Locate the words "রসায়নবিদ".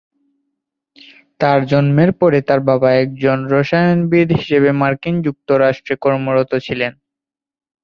3.53-4.27